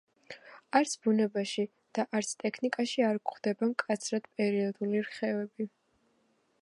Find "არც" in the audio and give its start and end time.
0.77-0.93, 2.19-2.31